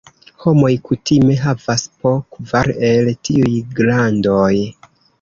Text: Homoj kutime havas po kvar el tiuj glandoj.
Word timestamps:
Homoj 0.45 0.71
kutime 0.87 1.35
havas 1.43 1.85
po 2.01 2.15
kvar 2.39 2.73
el 2.91 3.15
tiuj 3.29 3.57
glandoj. 3.81 4.53